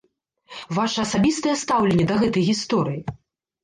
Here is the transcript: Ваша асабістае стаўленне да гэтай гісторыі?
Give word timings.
Ваша 0.77 1.05
асабістае 1.07 1.55
стаўленне 1.67 2.05
да 2.15 2.21
гэтай 2.25 2.43
гісторыі? 2.53 3.01